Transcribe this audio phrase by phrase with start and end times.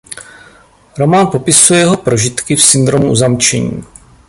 [0.97, 3.83] Román popisuje jeho prožitky v syndromu uzamčení.